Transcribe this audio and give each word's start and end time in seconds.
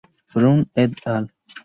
Brown 0.33 0.65
"et 0.75 0.95
al. 1.05 1.31